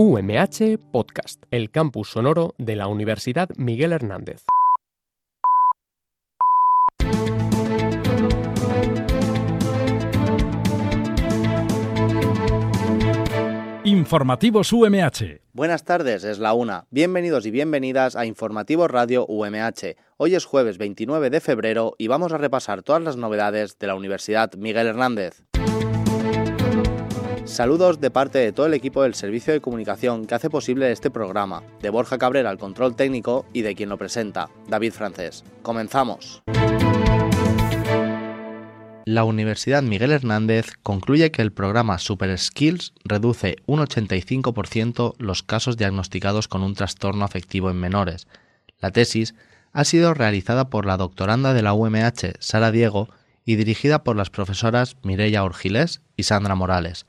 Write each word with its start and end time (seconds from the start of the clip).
UMH 0.00 0.78
Podcast, 0.92 1.42
el 1.50 1.72
campus 1.72 2.10
sonoro 2.10 2.54
de 2.56 2.76
la 2.76 2.86
Universidad 2.86 3.48
Miguel 3.56 3.92
Hernández. 3.92 4.44
Informativos 13.82 14.72
UMH. 14.72 15.40
Buenas 15.52 15.84
tardes, 15.84 16.22
es 16.22 16.38
la 16.38 16.52
una. 16.52 16.86
Bienvenidos 16.92 17.44
y 17.46 17.50
bienvenidas 17.50 18.14
a 18.14 18.24
Informativos 18.24 18.88
Radio 18.88 19.26
UMH. 19.26 19.96
Hoy 20.16 20.36
es 20.36 20.44
jueves 20.44 20.78
29 20.78 21.28
de 21.28 21.40
febrero 21.40 21.96
y 21.98 22.06
vamos 22.06 22.32
a 22.32 22.38
repasar 22.38 22.84
todas 22.84 23.02
las 23.02 23.16
novedades 23.16 23.76
de 23.80 23.88
la 23.88 23.96
Universidad 23.96 24.54
Miguel 24.54 24.86
Hernández. 24.86 25.42
Saludos 27.48 27.98
de 27.98 28.10
parte 28.10 28.38
de 28.38 28.52
todo 28.52 28.66
el 28.66 28.74
equipo 28.74 29.02
del 29.02 29.14
Servicio 29.14 29.54
de 29.54 29.62
Comunicación 29.62 30.26
que 30.26 30.34
hace 30.34 30.50
posible 30.50 30.92
este 30.92 31.10
programa, 31.10 31.62
de 31.80 31.88
Borja 31.88 32.18
Cabrera 32.18 32.50
al 32.50 32.58
control 32.58 32.94
técnico 32.94 33.46
y 33.54 33.62
de 33.62 33.74
quien 33.74 33.88
lo 33.88 33.96
presenta, 33.96 34.50
David 34.68 34.92
Francés. 34.92 35.44
Comenzamos. 35.62 36.42
La 39.06 39.24
Universidad 39.24 39.82
Miguel 39.82 40.12
Hernández 40.12 40.74
concluye 40.82 41.30
que 41.30 41.40
el 41.40 41.50
programa 41.50 41.98
Super 41.98 42.38
Skills 42.38 42.92
reduce 43.02 43.56
un 43.64 43.80
85% 43.80 45.14
los 45.18 45.42
casos 45.42 45.78
diagnosticados 45.78 46.48
con 46.48 46.62
un 46.62 46.74
trastorno 46.74 47.24
afectivo 47.24 47.70
en 47.70 47.80
menores. 47.80 48.28
La 48.78 48.90
tesis 48.90 49.34
ha 49.72 49.84
sido 49.84 50.12
realizada 50.12 50.68
por 50.68 50.84
la 50.84 50.98
doctoranda 50.98 51.54
de 51.54 51.62
la 51.62 51.72
UMH, 51.72 52.34
Sara 52.40 52.70
Diego, 52.70 53.08
y 53.46 53.56
dirigida 53.56 54.04
por 54.04 54.16
las 54.16 54.28
profesoras 54.28 54.98
Mireia 55.02 55.42
Orgilés 55.42 56.02
y 56.14 56.24
Sandra 56.24 56.54
Morales. 56.54 57.06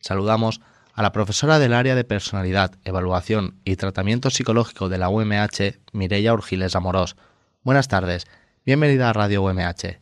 Saludamos 0.00 0.60
a 0.94 1.02
la 1.02 1.12
profesora 1.12 1.58
del 1.58 1.74
área 1.74 1.94
de 1.94 2.04
personalidad, 2.04 2.72
evaluación 2.84 3.54
y 3.64 3.76
tratamiento 3.76 4.30
psicológico 4.30 4.88
de 4.88 4.98
la 4.98 5.08
UMH, 5.08 5.78
Mireia 5.92 6.34
Urgiles 6.34 6.76
Amorós. 6.76 7.16
Buenas 7.62 7.88
tardes, 7.88 8.26
bienvenida 8.64 9.10
a 9.10 9.12
Radio 9.12 9.42
UMH. 9.42 10.00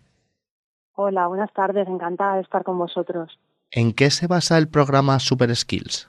Hola, 0.94 1.27
buenas 1.27 1.52
tardes, 1.52 1.89
encantada 1.89 2.36
de 2.36 2.42
estar 2.42 2.64
con 2.64 2.78
vosotros. 2.78 3.39
¿En 3.70 3.92
qué 3.92 4.11
se 4.11 4.27
basa 4.27 4.56
el 4.58 4.69
programa 4.69 5.19
Super 5.19 5.55
Skills? 5.55 6.08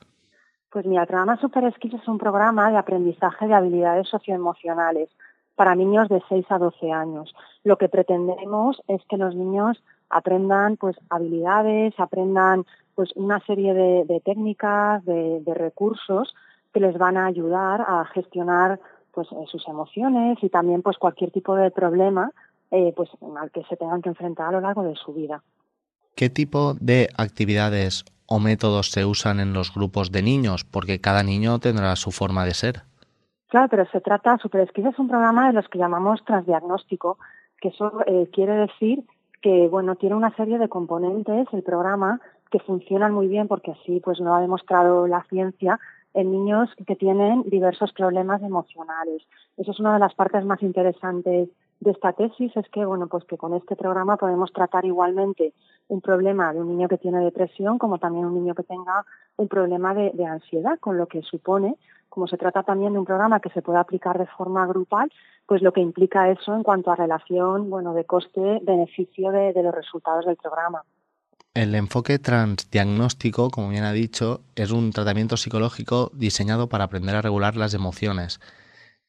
Pues 0.69 0.85
mira, 0.85 1.01
el 1.01 1.07
programa 1.07 1.37
Super 1.37 1.73
Skills 1.73 2.01
es 2.01 2.07
un 2.07 2.17
programa 2.17 2.69
de 2.69 2.77
aprendizaje 2.77 3.47
de 3.47 3.53
habilidades 3.53 4.07
socioemocionales 4.09 5.09
para 5.55 5.75
niños 5.75 6.07
de 6.07 6.21
6 6.29 6.45
a 6.49 6.59
12 6.59 6.91
años. 6.91 7.33
Lo 7.63 7.77
que 7.77 7.89
pretendemos 7.89 8.81
es 8.87 9.01
que 9.09 9.17
los 9.17 9.33
niños 9.33 9.81
aprendan 10.09 10.77
pues 10.77 10.95
habilidades, 11.09 11.93
aprendan 11.99 12.65
pues 12.97 13.11
una 13.13 13.39
serie 13.41 13.75
de, 13.75 14.21
técnicas, 14.25 15.05
de, 15.05 15.53
recursos 15.53 16.33
que 16.73 16.79
les 16.79 16.97
van 16.97 17.15
a 17.15 17.27
ayudar 17.27 17.79
a 17.81 18.03
gestionar 18.05 18.79
pues 19.13 19.27
eh, 19.31 19.45
sus 19.51 19.67
emociones 19.67 20.39
y 20.41 20.49
también 20.49 20.81
pues 20.81 20.97
cualquier 20.97 21.29
tipo 21.29 21.55
de 21.55 21.69
problema 21.69 22.31
eh, 22.71 22.93
pues 22.95 23.11
al 23.39 23.51
que 23.51 23.63
se 23.65 23.77
tengan 23.77 24.01
que 24.01 24.09
enfrentar 24.09 24.47
a 24.47 24.51
lo 24.53 24.61
largo 24.61 24.81
de 24.81 24.95
su 24.95 25.13
vida. 25.13 25.43
¿Qué 26.15 26.31
tipo 26.31 26.73
de 26.73 27.09
actividades 27.15 28.03
o 28.25 28.39
métodos 28.39 28.89
se 28.89 29.05
usan 29.05 29.39
en 29.39 29.53
los 29.53 29.71
grupos 29.71 30.11
de 30.11 30.23
niños? 30.23 30.63
Porque 30.63 30.99
cada 30.99 31.21
niño 31.21 31.59
tendrá 31.59 31.95
su 31.97 32.09
forma 32.09 32.45
de 32.45 32.55
ser. 32.55 32.81
Claro, 33.49 33.67
pero 33.69 33.85
se 33.91 34.01
trata, 34.01 34.39
SuperSkill 34.39 34.87
es 34.87 34.97
un 34.97 35.07
programa 35.07 35.45
de 35.45 35.53
los 35.53 35.67
que 35.69 35.77
llamamos 35.77 36.25
transdiagnóstico, 36.25 37.19
que 37.61 37.67
eso 37.67 37.91
eh, 38.07 38.27
quiere 38.33 38.55
decir 38.55 39.03
que 39.43 39.67
bueno 39.67 39.95
tiene 39.95 40.15
una 40.15 40.35
serie 40.35 40.57
de 40.57 40.67
componentes 40.67 41.45
el 41.53 41.61
programa 41.61 42.19
que 42.49 42.59
funcionan 42.59 43.13
muy 43.13 43.27
bien 43.27 43.47
porque 43.47 43.71
así 43.71 43.99
pues 44.03 44.19
lo 44.19 44.33
ha 44.33 44.41
demostrado 44.41 45.07
la 45.07 45.23
ciencia 45.23 45.79
en 46.13 46.31
niños 46.31 46.69
que 46.85 46.95
tienen 46.95 47.43
diversos 47.43 47.93
problemas 47.93 48.41
emocionales. 48.41 49.21
Eso 49.57 49.71
es 49.71 49.79
una 49.79 49.93
de 49.93 49.99
las 49.99 50.15
partes 50.15 50.45
más 50.45 50.61
interesantes 50.63 51.49
de 51.79 51.91
esta 51.91 52.13
tesis 52.13 52.55
es 52.57 52.67
que 52.69 52.85
bueno 52.85 53.07
pues 53.07 53.23
que 53.25 53.37
con 53.37 53.53
este 53.53 53.75
programa 53.75 54.17
podemos 54.17 54.51
tratar 54.51 54.85
igualmente 54.85 55.53
un 55.89 56.01
problema 56.01 56.51
de 56.51 56.59
un 56.59 56.69
niño 56.69 56.87
que 56.87 56.97
tiene 56.97 57.19
depresión 57.19 57.77
como 57.77 57.99
también 57.99 58.25
un 58.25 58.33
niño 58.33 58.55
que 58.55 58.63
tenga 58.63 59.05
un 59.35 59.47
problema 59.47 59.93
de, 59.93 60.25
ansiedad 60.25 60.79
con 60.79 60.97
lo 60.97 61.05
que 61.07 61.21
supone 61.21 61.75
como 62.09 62.27
se 62.27 62.37
trata 62.37 62.63
también 62.63 62.93
de 62.93 62.99
un 62.99 63.05
programa 63.05 63.39
que 63.39 63.49
se 63.49 63.61
puede 63.61 63.77
aplicar 63.77 64.17
de 64.17 64.25
forma 64.25 64.65
grupal 64.65 65.11
pues 65.45 65.61
lo 65.61 65.71
que 65.71 65.81
implica 65.81 66.29
eso 66.31 66.55
en 66.55 66.63
cuanto 66.63 66.89
a 66.89 66.95
relación 66.95 67.69
bueno 67.69 67.93
de 67.93 68.05
coste 68.05 68.59
beneficio 68.63 69.29
de 69.31 69.61
los 69.61 69.75
resultados 69.75 70.25
del 70.25 70.35
programa 70.35 70.81
el 71.57 71.73
enfoque 71.73 72.19
transdiagnóstico, 72.19 73.49
como 73.49 73.69
bien 73.69 73.83
ha 73.83 73.91
dicho, 73.91 74.41
es 74.55 74.71
un 74.71 74.91
tratamiento 74.91 75.37
psicológico 75.37 76.11
diseñado 76.13 76.69
para 76.69 76.83
aprender 76.83 77.15
a 77.15 77.21
regular 77.23 77.55
las 77.55 77.73
emociones. 77.73 78.39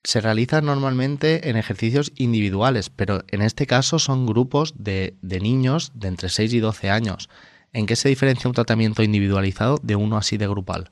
Se 0.03 0.23
realiza 0.23 0.63
normalmente 0.63 1.51
en 1.51 1.59
ejercicios 1.59 2.11
individuales, 2.17 2.89
pero 2.89 3.19
en 3.29 3.43
este 3.43 3.67
caso 3.67 3.99
son 3.99 4.25
grupos 4.25 4.73
de, 4.83 5.15
niños 5.23 5.93
de 5.95 6.09
entre 6.09 6.31
6 6.31 6.55
y 6.55 6.61
12 6.61 6.89
años. 6.89 7.29
¿En 7.75 7.85
qué 7.85 7.97
se 7.97 8.09
diferencia 8.09 8.49
un 8.49 8.55
tratamiento 8.55 9.03
individualizado 9.03 9.77
de 9.83 9.97
uno 9.97 10.17
así 10.17 10.39
de 10.39 10.49
grupal? 10.49 10.89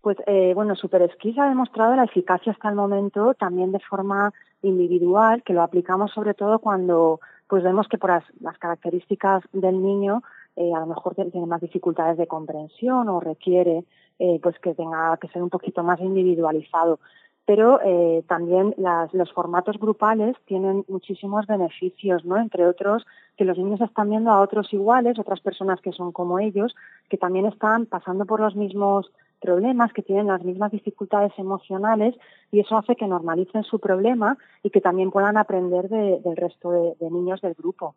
Pues 0.00 0.16
eh, 0.26 0.52
bueno, 0.54 0.74
SuperSkill 0.74 1.38
ha 1.38 1.50
demostrado 1.50 1.94
la 1.96 2.04
eficacia 2.04 2.52
hasta 2.52 2.70
el 2.70 2.76
momento 2.76 3.34
también 3.34 3.72
de 3.72 3.80
forma 3.80 4.32
individual, 4.62 5.42
que 5.42 5.52
lo 5.52 5.62
aplicamos 5.62 6.12
sobre 6.12 6.32
todo 6.32 6.60
cuando 6.60 7.20
pues 7.50 7.64
vemos 7.64 7.88
que 7.88 7.98
por 7.98 8.10
las, 8.10 8.58
características 8.58 9.42
del 9.52 9.82
niño 9.82 10.22
eh, 10.54 10.72
a 10.72 10.78
lo 10.78 10.86
mejor 10.86 11.16
tiene 11.16 11.46
más 11.46 11.60
dificultades 11.60 12.16
de 12.16 12.28
comprensión 12.28 13.08
o 13.08 13.18
requiere 13.18 13.84
eh, 14.20 14.38
pues 14.40 14.56
que 14.60 14.72
tenga 14.72 15.16
que 15.16 15.26
ser 15.28 15.42
un 15.42 15.50
poquito 15.50 15.82
más 15.82 15.98
individualizado. 16.00 17.00
Pero 17.44 17.80
eh, 17.82 18.22
también 18.28 18.76
los 19.12 19.32
formatos 19.32 19.78
grupales 19.78 20.36
tienen 20.44 20.84
muchísimos 20.86 21.48
beneficios, 21.48 22.24
¿no? 22.24 22.36
Entre 22.36 22.64
otros, 22.64 23.04
que 23.36 23.44
los 23.44 23.58
niños 23.58 23.80
están 23.80 24.10
viendo 24.10 24.30
a 24.30 24.40
otros 24.40 24.72
iguales, 24.72 25.18
otras 25.18 25.40
personas 25.40 25.80
que 25.80 25.90
son 25.90 26.12
como 26.12 26.38
ellos, 26.38 26.76
que 27.08 27.18
también 27.18 27.46
están 27.46 27.86
pasando 27.86 28.26
por 28.26 28.38
los 28.38 28.54
mismos 28.54 29.10
problemas, 29.40 29.92
que 29.92 30.02
tienen 30.02 30.28
las 30.28 30.44
mismas 30.44 30.70
dificultades 30.70 31.32
emocionales 31.38 32.14
y 32.52 32.60
eso 32.60 32.76
hace 32.76 32.94
que 32.94 33.06
normalicen 33.06 33.64
su 33.64 33.78
problema 33.80 34.36
y 34.62 34.70
que 34.70 34.80
también 34.80 35.10
puedan 35.10 35.36
aprender 35.36 35.88
del 35.88 36.36
resto 36.36 36.70
de, 36.70 37.10
niños 37.10 37.40
del 37.40 37.54
grupo. 37.54 37.94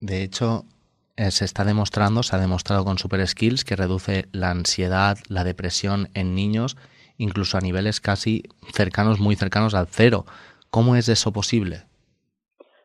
De 0.00 0.22
hecho, 0.22 0.64
eh, 1.16 1.30
se 1.30 1.44
está 1.44 1.64
demostrando, 1.64 2.22
se 2.22 2.36
ha 2.36 2.38
demostrado 2.38 2.84
con 2.84 2.98
Super 2.98 3.26
Skills 3.26 3.64
que 3.64 3.76
reduce 3.76 4.26
la 4.32 4.50
ansiedad, 4.50 5.16
la 5.28 5.44
depresión 5.44 6.08
en 6.14 6.34
niños, 6.34 6.76
incluso 7.16 7.56
a 7.56 7.60
niveles 7.60 8.00
casi 8.00 8.42
cercanos, 8.72 9.20
muy 9.20 9.36
cercanos 9.36 9.74
al 9.74 9.86
cero. 9.86 10.24
¿Cómo 10.70 10.96
es 10.96 11.08
eso 11.08 11.32
posible? 11.32 11.84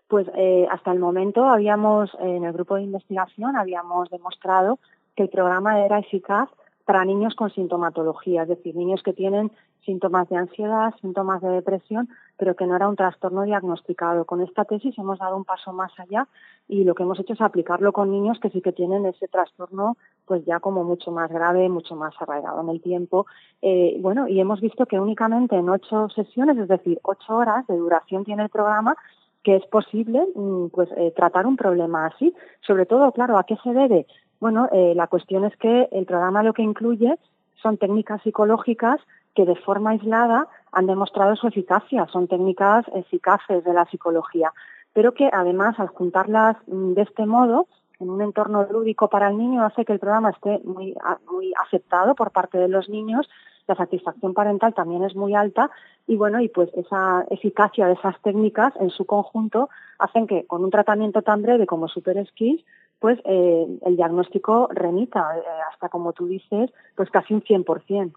Pues 0.08 0.28
eh, 0.36 0.66
hasta 0.72 0.92
el 0.92 1.00
momento 1.00 1.46
habíamos, 1.46 2.12
en 2.20 2.44
el 2.44 2.54
grupo 2.54 2.76
de 2.76 2.84
investigación, 2.84 3.56
habíamos 3.56 4.10
demostrado 4.10 4.80
que 5.16 5.24
el 5.24 5.30
programa 5.30 5.84
era 5.86 6.00
eficaz 6.00 6.50
para 6.90 7.06
niños 7.06 7.36
con 7.36 7.52
sintomatología, 7.52 8.42
es 8.42 8.50
decir, 8.50 8.76
niños 8.76 9.04
que 9.04 9.14
tienen 9.14 9.52
síntomas 9.86 10.28
de 10.28 10.38
ansiedad, 10.38 10.92
síntomas 11.00 11.40
de 11.40 11.50
depresión, 11.50 12.10
pero 12.36 12.56
que 12.56 12.66
no 12.66 12.76
era 12.76 12.88
un 12.88 12.96
trastorno 12.96 13.44
diagnosticado. 13.44 14.26
Con 14.26 14.42
esta 14.42 14.66
tesis 14.66 14.98
hemos 14.98 15.20
dado 15.20 15.38
un 15.38 15.46
paso 15.46 15.72
más 15.72 15.92
allá 16.00 16.28
y 16.68 16.86
lo 16.86 16.96
que 16.96 17.04
hemos 17.04 17.20
hecho 17.20 17.34
es 17.34 17.42
aplicarlo 17.42 17.94
con 17.94 18.10
niños 18.10 18.40
que 18.40 18.50
sí 18.50 18.60
que 18.60 18.72
tienen 18.72 19.06
ese 19.06 19.28
trastorno 19.28 19.98
pues 20.26 20.44
ya 20.46 20.60
como 20.60 20.84
mucho 20.84 21.12
más 21.12 21.30
grave, 21.30 21.70
mucho 21.70 21.96
más 21.96 22.16
arraigado 22.20 22.60
en 22.62 22.70
el 22.70 22.82
tiempo. 22.82 23.28
Eh, 23.62 24.00
bueno, 24.02 24.28
y 24.28 24.40
hemos 24.40 24.60
visto 24.60 24.88
que 24.88 25.00
únicamente 25.00 25.58
en 25.58 25.70
ocho 25.70 26.10
sesiones, 26.10 26.58
es 26.58 26.68
decir, 26.68 27.00
ocho 27.04 27.36
horas 27.36 27.68
de 27.68 27.78
duración 27.78 28.26
tiene 28.26 28.42
el 28.42 28.50
programa, 28.50 28.96
que 29.44 29.58
es 29.58 29.66
posible 29.68 30.26
mm, 30.34 30.70
pues 30.70 30.90
eh, 30.98 31.14
tratar 31.16 31.46
un 31.46 31.56
problema 31.56 32.08
así. 32.08 32.34
Sobre 32.62 32.88
todo, 32.88 33.12
claro, 33.12 33.38
¿a 33.38 33.44
qué 33.44 33.58
se 33.64 33.74
debe? 33.74 34.08
Bueno, 34.40 34.70
eh, 34.72 34.94
la 34.96 35.08
cuestión 35.08 35.44
es 35.44 35.56
que 35.58 35.90
el 35.92 36.06
programa 36.06 36.44
lo 36.44 36.54
que 36.54 36.62
incluye 36.62 37.18
son 37.62 37.78
técnicas 37.78 38.22
psicológicas 38.22 39.00
que 39.36 39.46
de 39.46 39.56
forma 39.56 39.92
aislada 39.92 40.48
han 40.72 40.88
demostrado 40.88 41.36
su 41.36 41.48
eficacia, 41.48 42.08
son 42.08 42.28
técnicas 42.28 42.86
eficaces 42.94 43.64
de 43.64 43.74
la 43.74 43.86
psicología, 43.86 44.54
pero 44.94 45.14
que 45.14 45.30
además 45.32 45.80
al 45.80 45.88
juntarlas 45.88 46.58
mm, 46.68 46.94
de 46.94 47.02
este 47.02 47.26
modo, 47.26 47.68
en 48.00 48.10
un 48.10 48.22
entorno 48.22 48.66
lúdico 48.70 49.10
para 49.10 49.30
el 49.30 49.38
niño, 49.38 49.64
hace 49.64 49.84
que 49.84 49.94
el 49.94 50.00
programa 50.00 50.30
esté 50.30 50.60
muy, 50.64 50.96
muy 51.30 51.54
aceptado 51.66 52.16
por 52.16 52.32
parte 52.32 52.58
de 52.58 52.70
los 52.70 52.88
niños, 52.88 53.30
la 53.68 53.76
satisfacción 53.76 54.34
parental 54.34 54.74
también 54.74 55.04
es 55.04 55.16
muy 55.16 55.36
alta 55.36 55.70
y 56.08 56.16
bueno, 56.16 56.40
y 56.42 56.50
pues 56.50 56.70
esa 56.76 57.26
eficacia 57.30 57.86
de 57.86 57.94
esas 57.94 58.20
técnicas 58.22 58.74
en 58.80 58.90
su 58.90 59.06
conjunto 59.06 59.70
hacen 60.00 60.26
que 60.26 60.48
con 60.48 60.64
un 60.64 60.72
tratamiento 60.72 61.22
tan 61.22 61.44
breve 61.44 61.68
como 61.68 61.88
Super 61.88 62.26
Skills 62.26 62.66
pues 63.00 63.20
eh, 63.26 63.80
el 63.86 63.96
diagnóstico 63.96 64.70
remita 64.72 65.38
eh, 65.38 65.42
hasta, 65.72 65.90
como 65.90 66.14
tú 66.14 66.28
dices, 66.28 66.72
pues 66.96 67.10
casi 67.10 67.34
un 67.34 67.42
100%. 67.42 68.14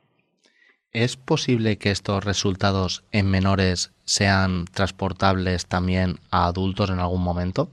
¿Es 0.93 1.17
posible 1.17 1.79
que 1.79 1.90
estos 1.90 2.23
resultados 2.25 3.05
en 3.12 3.31
menores 3.31 3.94
sean 4.05 4.67
transportables 4.67 5.67
también 5.67 6.17
a 6.31 6.46
adultos 6.46 6.90
en 6.90 6.99
algún 6.99 7.23
momento? 7.23 7.69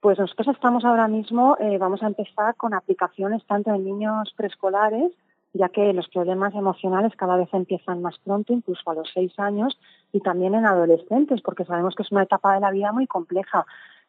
Pues 0.00 0.18
nosotros 0.18 0.48
estamos 0.48 0.84
ahora 0.84 1.08
mismo, 1.08 1.56
eh, 1.58 1.78
vamos 1.78 2.02
a 2.02 2.06
empezar 2.06 2.54
con 2.56 2.74
aplicaciones 2.74 3.42
tanto 3.46 3.74
en 3.74 3.84
niños 3.84 4.32
preescolares 4.36 5.12
ya 5.56 5.68
que 5.68 5.92
los 5.92 6.08
problemas 6.08 6.54
emocionales 6.54 7.12
cada 7.16 7.36
vez 7.36 7.48
empiezan 7.52 8.02
más 8.02 8.18
pronto, 8.18 8.52
incluso 8.52 8.88
a 8.90 8.94
los 8.94 9.10
seis 9.12 9.32
años, 9.38 9.78
y 10.12 10.20
también 10.20 10.54
en 10.54 10.66
adolescentes, 10.66 11.40
porque 11.42 11.64
sabemos 11.64 11.94
que 11.94 12.02
es 12.02 12.12
una 12.12 12.22
etapa 12.22 12.54
de 12.54 12.60
la 12.60 12.70
vida 12.70 12.92
muy 12.92 13.06
compleja. 13.06 13.66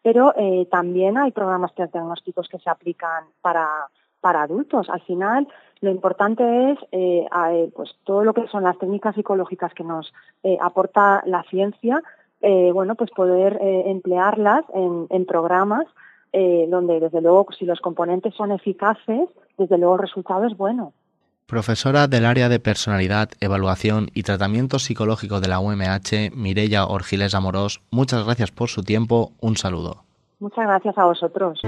Pero 0.07 0.33
eh, 0.37 0.65
también 0.71 1.17
hay 1.17 1.31
programas 1.33 1.75
diagnósticos 1.75 2.47
que 2.47 2.59
se 2.59 2.69
aplican 2.69 3.25
para, 3.41 3.67
para 4.21 4.43
adultos. 4.43 4.89
Al 4.89 5.01
final, 5.01 5.45
lo 5.81 5.91
importante 5.91 6.71
es 6.71 6.79
eh, 6.93 7.25
eh, 7.51 7.69
pues 7.75 7.93
todo 8.05 8.23
lo 8.23 8.33
que 8.33 8.47
son 8.47 8.63
las 8.63 8.77
técnicas 8.77 9.15
psicológicas 9.15 9.73
que 9.73 9.83
nos 9.83 10.13
aporta 10.61 11.21
la 11.25 11.43
ciencia, 11.49 12.01
bueno, 12.39 12.95
pues 12.95 13.11
poder 13.11 13.59
emplearlas 13.61 14.63
en, 14.73 15.07
en 15.09 15.25
programas 15.25 15.85
donde, 16.31 17.01
desde 17.01 17.19
luego, 17.19 17.47
si 17.51 17.65
los 17.65 17.81
componentes 17.81 18.33
son 18.33 18.53
eficaces, 18.53 19.27
desde 19.57 19.77
luego 19.77 19.95
el 19.95 20.01
resultado 20.03 20.45
es 20.45 20.55
bueno. 20.55 20.93
Profesora 21.47 22.09
del 22.09 22.25
área 22.25 22.49
de 22.49 22.59
personalidad, 22.59 23.29
evaluación 23.39 24.09
y 24.13 24.23
tratamiento 24.23 24.79
psicológico 24.79 25.39
de 25.39 25.47
la 25.47 25.61
UMH, 25.61 26.35
Mirella 26.35 26.85
Orgiles 26.85 27.33
Amorós, 27.33 27.79
muchas 27.89 28.25
gracias 28.25 28.51
por 28.51 28.67
su 28.67 28.83
tiempo. 28.83 29.31
Un 29.39 29.55
saludo. 29.55 30.03
Muchas 30.39 30.67
gracias 30.67 30.97
a 30.97 31.05
vosotros. 31.05 31.61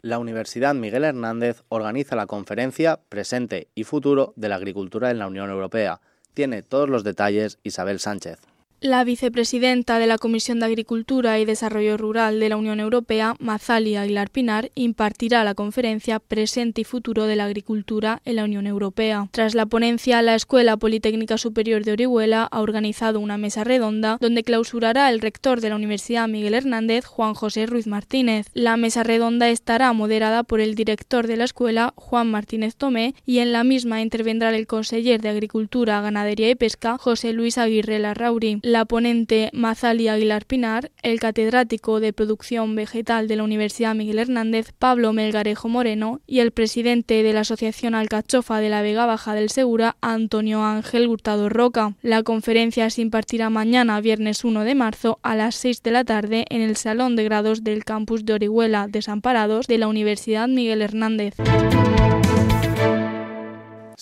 La 0.00 0.18
Universidad 0.18 0.74
Miguel 0.74 1.04
Hernández 1.04 1.64
organiza 1.68 2.16
la 2.16 2.24
conferencia 2.24 3.00
Presente 3.10 3.68
y 3.74 3.84
Futuro 3.84 4.32
de 4.36 4.48
la 4.48 4.56
Agricultura 4.56 5.10
en 5.10 5.18
la 5.18 5.26
Unión 5.26 5.50
Europea. 5.50 6.00
Tiene 6.32 6.62
todos 6.62 6.88
los 6.88 7.04
detalles 7.04 7.58
Isabel 7.62 7.98
Sánchez. 7.98 8.40
La 8.82 9.04
vicepresidenta 9.04 10.00
de 10.00 10.08
la 10.08 10.18
Comisión 10.18 10.58
de 10.58 10.66
Agricultura 10.66 11.38
y 11.38 11.44
Desarrollo 11.44 11.96
Rural 11.96 12.40
de 12.40 12.48
la 12.48 12.56
Unión 12.56 12.80
Europea, 12.80 13.36
Mazali 13.38 13.94
Aguilar 13.94 14.28
Pinar, 14.28 14.72
impartirá 14.74 15.44
la 15.44 15.54
conferencia 15.54 16.18
Presente 16.18 16.80
y 16.80 16.84
Futuro 16.84 17.26
de 17.26 17.36
la 17.36 17.44
Agricultura 17.44 18.20
en 18.24 18.34
la 18.34 18.44
Unión 18.44 18.66
Europea. 18.66 19.28
Tras 19.30 19.54
la 19.54 19.66
ponencia, 19.66 20.20
la 20.20 20.34
Escuela 20.34 20.76
Politécnica 20.76 21.38
Superior 21.38 21.84
de 21.84 21.92
Orihuela 21.92 22.48
ha 22.50 22.60
organizado 22.60 23.20
una 23.20 23.38
mesa 23.38 23.62
redonda 23.62 24.18
donde 24.20 24.42
clausurará 24.42 25.10
el 25.10 25.20
rector 25.20 25.60
de 25.60 25.68
la 25.68 25.76
Universidad 25.76 26.26
Miguel 26.26 26.54
Hernández, 26.54 27.04
Juan 27.04 27.34
José 27.34 27.66
Ruiz 27.66 27.86
Martínez. 27.86 28.48
La 28.52 28.76
mesa 28.76 29.04
redonda 29.04 29.48
estará 29.48 29.92
moderada 29.92 30.42
por 30.42 30.60
el 30.60 30.74
director 30.74 31.28
de 31.28 31.36
la 31.36 31.44
escuela, 31.44 31.94
Juan 31.94 32.32
Martínez 32.32 32.74
Tomé, 32.74 33.14
y 33.24 33.38
en 33.38 33.52
la 33.52 33.62
misma 33.62 34.02
intervendrá 34.02 34.52
el 34.52 34.66
conseller 34.66 35.20
de 35.20 35.28
Agricultura, 35.28 36.00
Ganadería 36.00 36.50
y 36.50 36.56
Pesca, 36.56 36.98
José 36.98 37.32
Luis 37.32 37.58
Aguirre 37.58 38.00
Larrauri 38.00 38.58
la 38.72 38.86
ponente 38.86 39.50
Mazali 39.52 40.08
Aguilar 40.08 40.46
Pinar, 40.46 40.90
el 41.02 41.20
catedrático 41.20 42.00
de 42.00 42.14
Producción 42.14 42.74
Vegetal 42.74 43.28
de 43.28 43.36
la 43.36 43.44
Universidad 43.44 43.94
Miguel 43.94 44.18
Hernández, 44.18 44.72
Pablo 44.78 45.12
Melgarejo 45.12 45.68
Moreno, 45.68 46.20
y 46.26 46.40
el 46.40 46.52
presidente 46.52 47.22
de 47.22 47.32
la 47.34 47.40
Asociación 47.40 47.94
Alcachofa 47.94 48.60
de 48.60 48.70
la 48.70 48.80
Vega 48.80 49.04
Baja 49.04 49.34
del 49.34 49.50
Segura, 49.50 49.96
Antonio 50.00 50.64
Ángel 50.64 51.06
Hurtado 51.06 51.50
Roca. 51.50 51.94
La 52.00 52.22
conferencia 52.22 52.88
se 52.88 53.02
impartirá 53.02 53.50
mañana, 53.50 54.00
viernes 54.00 54.42
1 54.42 54.64
de 54.64 54.74
marzo, 54.74 55.18
a 55.22 55.36
las 55.36 55.54
6 55.56 55.82
de 55.82 55.90
la 55.90 56.04
tarde 56.04 56.46
en 56.48 56.62
el 56.62 56.76
Salón 56.76 57.14
de 57.14 57.24
Grados 57.24 57.62
del 57.62 57.84
Campus 57.84 58.24
de 58.24 58.32
Orihuela 58.32 58.88
Desamparados 58.88 59.66
de 59.66 59.76
la 59.76 59.88
Universidad 59.88 60.48
Miguel 60.48 60.80
Hernández. 60.80 61.34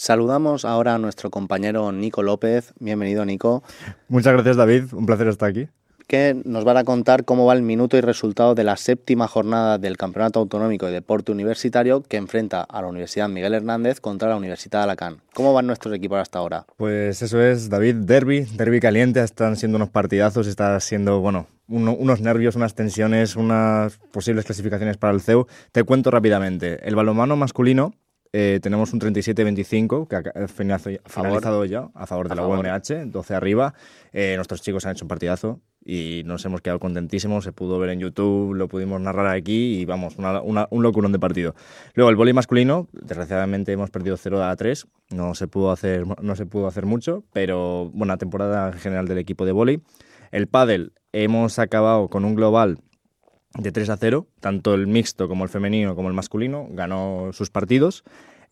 Saludamos 0.00 0.64
ahora 0.64 0.94
a 0.94 0.98
nuestro 0.98 1.28
compañero 1.28 1.92
Nico 1.92 2.22
López. 2.22 2.72
Bienvenido, 2.78 3.26
Nico. 3.26 3.62
Muchas 4.08 4.32
gracias, 4.32 4.56
David. 4.56 4.84
Un 4.94 5.04
placer 5.04 5.28
estar 5.28 5.50
aquí. 5.50 5.68
Que 6.06 6.40
nos 6.46 6.64
van 6.64 6.78
a 6.78 6.84
contar 6.84 7.26
cómo 7.26 7.44
va 7.44 7.52
el 7.52 7.60
minuto 7.60 7.98
y 7.98 8.00
resultado 8.00 8.54
de 8.54 8.64
la 8.64 8.78
séptima 8.78 9.28
jornada 9.28 9.76
del 9.76 9.98
Campeonato 9.98 10.40
Autonómico 10.40 10.86
de 10.86 10.92
Deporte 10.92 11.32
Universitario 11.32 12.00
que 12.00 12.16
enfrenta 12.16 12.62
a 12.62 12.80
la 12.80 12.88
Universidad 12.88 13.28
Miguel 13.28 13.52
Hernández 13.52 14.00
contra 14.00 14.30
la 14.30 14.36
Universidad 14.36 14.78
de 14.78 14.84
Alacant. 14.84 15.20
¿Cómo 15.34 15.52
van 15.52 15.66
nuestros 15.66 15.94
equipos 15.94 16.18
hasta 16.18 16.38
ahora? 16.38 16.64
Pues 16.78 17.20
eso 17.20 17.38
es, 17.38 17.68
David, 17.68 17.96
derby, 17.96 18.46
derby 18.54 18.80
caliente, 18.80 19.22
están 19.22 19.56
siendo 19.56 19.76
unos 19.76 19.90
partidazos, 19.90 20.46
está 20.46 20.80
siendo, 20.80 21.20
bueno, 21.20 21.46
unos 21.68 22.22
nervios, 22.22 22.56
unas 22.56 22.74
tensiones, 22.74 23.36
unas 23.36 23.98
posibles 24.12 24.46
clasificaciones 24.46 24.96
para 24.96 25.12
el 25.12 25.20
CEU. 25.20 25.46
Te 25.72 25.84
cuento 25.84 26.10
rápidamente. 26.10 26.88
El 26.88 26.96
balonmano 26.96 27.36
masculino 27.36 27.92
eh, 28.32 28.60
tenemos 28.62 28.92
un 28.92 29.00
37-25 29.00 30.06
que 30.06 30.16
ha 30.16 30.48
finalizado 30.48 31.64
ya 31.64 31.88
a 31.94 32.06
favor 32.06 32.28
de 32.28 32.36
la 32.36 32.46
UMH, 32.46 33.10
12 33.10 33.34
arriba. 33.34 33.74
Eh, 34.12 34.34
nuestros 34.36 34.62
chicos 34.62 34.86
han 34.86 34.92
hecho 34.92 35.04
un 35.04 35.08
partidazo 35.08 35.60
y 35.84 36.22
nos 36.24 36.44
hemos 36.44 36.60
quedado 36.60 36.78
contentísimos. 36.78 37.42
Se 37.42 37.52
pudo 37.52 37.80
ver 37.80 37.90
en 37.90 37.98
YouTube, 37.98 38.54
lo 38.54 38.68
pudimos 38.68 39.00
narrar 39.00 39.26
aquí 39.26 39.80
y 39.80 39.84
vamos, 39.84 40.16
un 40.16 40.82
locurón 40.82 41.10
de 41.10 41.18
partido. 41.18 41.56
Luego 41.94 42.10
el 42.10 42.16
vóley 42.16 42.32
masculino, 42.32 42.88
desgraciadamente 42.92 43.72
hemos 43.72 43.90
perdido 43.90 44.16
0 44.16 44.44
a 44.44 44.54
3. 44.54 44.86
No 45.10 45.34
se 45.34 45.48
pudo 45.48 45.72
hacer, 45.72 46.04
no 46.22 46.36
se 46.36 46.46
pudo 46.46 46.68
hacer 46.68 46.86
mucho, 46.86 47.24
pero 47.32 47.90
buena 47.92 48.16
temporada 48.16 48.68
en 48.68 48.78
general 48.78 49.08
del 49.08 49.18
equipo 49.18 49.44
de 49.44 49.52
vóley. 49.52 49.82
El 50.30 50.46
pádel 50.46 50.92
hemos 51.12 51.58
acabado 51.58 52.08
con 52.08 52.24
un 52.24 52.36
global 52.36 52.78
de 53.54 53.72
3 53.72 53.90
a 53.90 53.96
0, 53.96 54.26
tanto 54.40 54.74
el 54.74 54.86
mixto 54.86 55.28
como 55.28 55.44
el 55.44 55.50
femenino 55.50 55.96
como 55.96 56.08
el 56.08 56.14
masculino, 56.14 56.68
ganó 56.70 57.30
sus 57.32 57.50
partidos. 57.50 58.04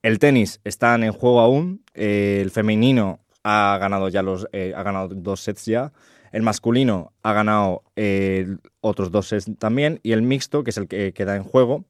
El 0.03 0.19
tenis 0.19 0.61
están 0.65 1.03
en 1.03 1.13
juego 1.13 1.41
aún, 1.41 1.83
eh, 1.95 2.41
el 2.43 2.51
femenino 2.51 3.21
ha 3.43 3.77
ganado 3.81 4.09
ya 4.09 4.23
los, 4.23 4.47
eh, 4.53 4.73
ha 4.77 4.83
ganado 4.83 5.09
dos 5.09 5.41
sets 5.41 5.67
ya, 5.67 5.93
el 6.33 6.43
masculino 6.43 7.13
ha 7.23 7.33
ganado 7.33 7.83
eh, 7.97 8.57
otros 8.81 9.11
dos 9.11 9.29
sets 9.29 9.51
también 9.59 10.01
y 10.03 10.13
el 10.13 10.23
mixto, 10.23 10.63
que 10.63 10.71
es 10.71 10.77
el 10.77 10.89
que 10.89 11.13
queda 11.13 11.37
en 11.37 11.43
juego, 11.43 11.85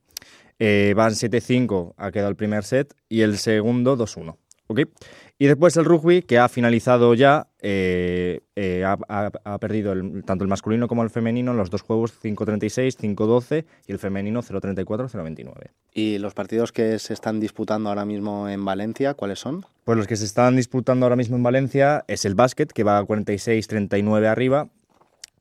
van 0.60 1.12
7-5, 1.12 1.94
ha 1.96 2.10
quedado 2.10 2.30
el 2.30 2.36
primer 2.36 2.64
set 2.64 2.94
y 3.08 3.22
el 3.22 3.38
segundo 3.38 3.96
2-1. 3.96 4.36
¿okay? 4.68 4.86
Y 5.40 5.46
después 5.46 5.76
el 5.76 5.84
rugby, 5.84 6.22
que 6.22 6.38
ha 6.38 6.48
finalizado 6.48 7.14
ya, 7.14 7.46
eh, 7.60 8.40
eh, 8.56 8.84
ha, 8.84 9.58
perdido 9.60 9.94
tanto 10.24 10.42
el 10.42 10.48
masculino 10.48 10.88
como 10.88 11.04
el 11.04 11.10
femenino 11.10 11.52
en 11.52 11.56
los 11.56 11.70
dos 11.70 11.82
juegos 11.82 12.12
5-36, 12.20 12.96
5-12 12.96 13.64
y 13.86 13.92
el 13.92 14.00
femenino 14.00 14.42
0-34, 14.42 15.08
0-29. 15.08 15.52
¿Y 15.94 16.18
los 16.18 16.34
partidos 16.34 16.72
que 16.72 16.98
se 16.98 17.14
están 17.14 17.38
disputando 17.38 17.88
ahora 17.88 18.04
mismo 18.04 18.48
en 18.48 18.64
Valencia, 18.64 19.14
cuáles 19.14 19.38
son? 19.38 19.64
Pues 19.84 19.96
los 19.96 20.08
que 20.08 20.16
se 20.16 20.24
están 20.24 20.56
disputando 20.56 21.06
ahora 21.06 21.14
mismo 21.14 21.36
en 21.36 21.44
Valencia 21.44 22.04
es 22.08 22.24
el 22.24 22.34
básquet, 22.34 22.72
que 22.72 22.82
va 22.82 22.98
a 22.98 23.04
46-39 23.04 24.26
arriba. 24.26 24.68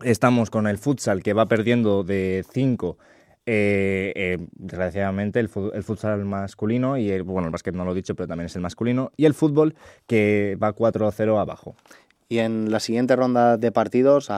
Estamos 0.03 0.51
con 0.51 0.67
el 0.67 0.77
futsal, 0.77 1.23
que 1.23 1.33
va 1.33 1.47
perdiendo 1.47 2.03
de 2.03 2.45
5 2.51 2.99
eh, 3.49 4.11
eh, 4.13 4.37
desgraciadamente 4.57 5.39
el, 5.39 5.47
futsal 5.47 6.25
masculino 6.25 6.97
y 6.97 7.09
el, 7.09 7.23
bueno, 7.23 7.47
el 7.47 7.51
básquet 7.53 7.73
no 7.73 7.85
lo 7.85 7.93
he 7.93 7.95
dicho, 7.95 8.13
pero 8.13 8.27
también 8.27 8.47
es 8.47 8.55
el 8.57 8.61
masculino 8.61 9.13
y 9.15 9.23
el 9.23 9.33
fútbol 9.33 9.73
que 10.05 10.57
va 10.61 10.75
4-0 10.75 11.39
abajo. 11.39 11.73
¿Y 12.27 12.39
en 12.39 12.71
la 12.71 12.81
siguiente 12.81 13.15
ronda 13.15 13.55
de 13.55 13.71
partidos, 13.71 14.29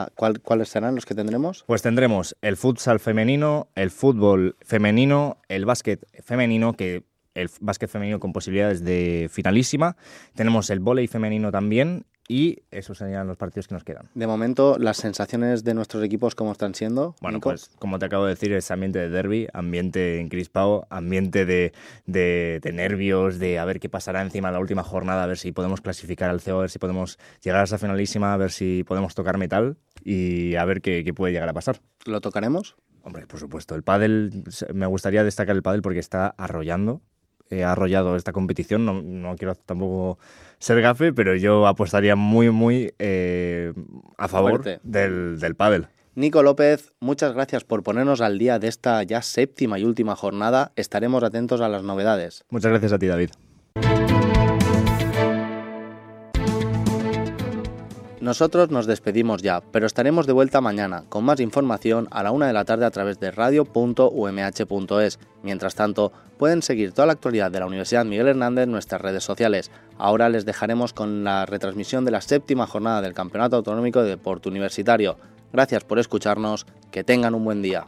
cuáles 0.43 0.69
serán 0.69 0.93
los 0.93 1.07
que 1.07 1.15
tendremos? 1.15 1.63
Pues 1.65 1.81
tendremos 1.81 2.35
el 2.43 2.55
futsal 2.55 2.99
femenino, 2.99 3.69
el 3.73 3.89
fútbol 3.89 4.55
femenino, 4.61 5.37
el 5.47 5.65
básquet 5.65 6.05
femenino, 6.23 6.73
que 6.73 7.01
el 7.33 7.49
básquet 7.61 7.89
femenino 7.89 8.19
con 8.19 8.31
posibilidades 8.31 8.83
de 8.83 9.27
finalísima. 9.31 9.97
Tenemos 10.35 10.69
el 10.69 10.81
vóley 10.81 11.07
femenino 11.07 11.51
también 11.51 12.05
y 12.29 12.59
esos 12.69 12.99
serían 12.99 13.27
los 13.27 13.37
partidos 13.37 13.67
que 13.67 13.73
nos 13.73 13.83
quedan. 13.83 14.07
De 14.13 14.27
momento, 14.27 14.77
las 14.77 14.97
sensaciones 14.97 15.63
de 15.63 15.73
nuestros 15.73 16.03
equipos, 16.03 16.35
¿cómo 16.35 16.51
están 16.51 16.75
siendo? 16.75 17.15
Bueno, 17.21 17.41
pues 17.41 17.71
como 17.79 17.97
te 17.97 18.05
acabo 18.05 18.25
de 18.25 18.29
decir, 18.29 18.53
es 18.53 18.69
ambiente 18.69 18.99
de 18.99 19.09
derby, 19.09 19.47
ambiente 19.51 20.19
encrispado, 20.21 20.85
ambiente 20.91 21.45
de, 21.45 21.73
de, 22.05 22.71
nervios, 22.71 23.39
de 23.39 23.57
a 23.57 23.65
ver 23.65 23.79
qué 23.79 23.89
pasará 23.89 24.21
encima 24.21 24.49
de 24.49 24.53
la 24.53 24.59
última 24.59 24.83
jornada, 24.83 25.23
a 25.23 25.27
ver 25.27 25.39
si 25.39 25.51
podemos 25.51 25.81
clasificar 25.81 26.29
al 26.29 26.39
CEO, 26.39 26.59
a 26.59 26.61
ver 26.61 26.69
si 26.69 26.77
podemos 26.77 27.17
llegar 27.41 27.61
a 27.61 27.63
esa 27.63 27.79
finalísima, 27.79 28.31
a 28.33 28.37
ver 28.37 28.51
si 28.51 28.83
podemos 28.83 29.15
tocar 29.15 29.39
metal 29.39 29.77
y 30.03 30.53
a 30.53 30.65
ver 30.65 30.81
qué, 30.81 31.03
qué 31.03 31.13
puede 31.15 31.33
llegar 31.33 31.49
a 31.49 31.53
pasar. 31.53 31.81
¿Lo 32.05 32.21
tocaremos? 32.21 32.77
Hombre, 33.01 33.25
por 33.25 33.39
supuesto. 33.39 33.73
El 33.73 33.81
pádel, 33.81 34.43
me 34.71 34.85
gustaría 34.85 35.23
destacar 35.23 35.55
el 35.55 35.63
pádel 35.63 35.81
porque 35.81 35.99
está 35.99 36.27
arrollando 36.37 37.01
ha 37.63 37.71
arrollado 37.71 38.15
esta 38.15 38.31
competición. 38.31 38.85
No, 38.85 39.01
no, 39.01 39.35
quiero 39.35 39.55
tampoco 39.55 40.19
ser 40.59 40.81
gafe, 40.81 41.13
pero 41.13 41.35
yo 41.35 41.67
apostaría 41.67 42.15
muy, 42.15 42.49
muy 42.49 42.93
eh, 42.99 43.73
a 44.17 44.27
favor 44.27 44.63
del, 44.83 45.39
del 45.39 45.55
pádel. 45.55 45.87
Nico 46.15 46.43
López, 46.43 46.91
muchas 46.99 47.33
gracias 47.33 47.63
por 47.63 47.81
ponernos 47.83 48.19
al 48.19 48.37
día 48.39 48.59
de 48.59 48.67
esta 48.67 49.01
ya 49.03 49.21
séptima 49.21 49.79
y 49.79 49.85
última 49.85 50.15
jornada. 50.15 50.71
Estaremos 50.75 51.23
atentos 51.23 51.61
a 51.61 51.69
las 51.69 51.83
novedades. 51.83 52.43
Muchas 52.49 52.71
gracias 52.71 52.93
a 52.93 52.99
ti, 52.99 53.07
David. 53.07 53.29
Nosotros 58.21 58.69
nos 58.69 58.85
despedimos 58.85 59.41
ya, 59.41 59.61
pero 59.71 59.87
estaremos 59.87 60.27
de 60.27 60.33
vuelta 60.33 60.59
mañana 60.59 61.05
con 61.07 61.23
más 61.23 61.39
información 61.39 62.09
a 62.11 62.21
la 62.21 62.31
una 62.31 62.47
de 62.47 62.53
la 62.53 62.65
tarde 62.65 62.85
a 62.85 62.91
través 62.91 63.17
de 63.21 63.31
radio.umh.es. 63.31 65.19
Mientras 65.41 65.75
tanto, 65.75 66.11
pueden 66.37 66.61
seguir 66.61 66.91
toda 66.91 67.05
la 67.05 67.13
actualidad 67.13 67.49
de 67.49 67.61
la 67.61 67.65
Universidad 67.65 68.03
Miguel 68.03 68.27
Hernández 68.27 68.65
en 68.65 68.71
nuestras 68.71 68.99
redes 68.99 69.23
sociales. 69.23 69.71
Ahora 69.97 70.27
les 70.27 70.43
dejaremos 70.43 70.91
con 70.91 71.23
la 71.23 71.45
retransmisión 71.45 72.03
de 72.03 72.11
la 72.11 72.19
séptima 72.19 72.67
jornada 72.67 73.01
del 73.01 73.13
Campeonato 73.13 73.55
Autonómico 73.55 74.03
de 74.03 74.09
Deporte 74.09 74.49
Universitario. 74.49 75.17
Gracias 75.53 75.85
por 75.85 75.97
escucharnos, 75.97 76.65
que 76.91 77.05
tengan 77.05 77.35
un 77.35 77.45
buen 77.45 77.61
día. 77.61 77.87